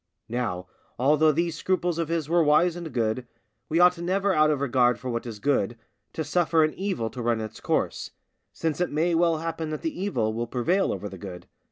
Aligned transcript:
Now 0.29 0.65
although 0.97 1.31
these 1.31 1.55
scruples 1.55 1.99
of 1.99 2.07
his 2.07 2.27
were 2.27 2.43
wise 2.43 2.75
and 2.75 2.91
good, 2.91 3.27
we 3.69 3.79
ought 3.79 3.99
never 3.99 4.33
out 4.33 4.49
of 4.49 4.59
regard 4.59 4.97
for 4.97 5.11
what 5.11 5.27
is 5.27 5.37
good, 5.37 5.77
to 6.13 6.23
suffer 6.23 6.63
an 6.63 6.73
evil 6.73 7.11
to 7.11 7.21
run 7.21 7.39
its 7.39 7.59
course, 7.59 8.09
since 8.51 8.81
it 8.81 8.89
may 8.91 9.13
well 9.13 9.37
happen 9.37 9.69
that 9.69 9.83
the 9.83 10.01
evil 10.01 10.33
will 10.33 10.47
prevail 10.47 10.91
over 10.91 11.07
the 11.07 11.19
good. 11.19 11.45